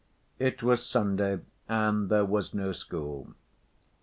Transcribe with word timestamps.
It 0.39 0.63
was 0.63 0.83
Sunday 0.83 1.41
and 1.69 2.09
there 2.09 2.25
was 2.25 2.55
no 2.55 2.71
school. 2.71 3.35